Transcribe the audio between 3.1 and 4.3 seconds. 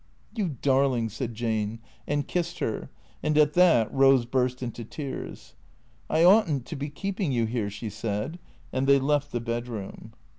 and at that Rose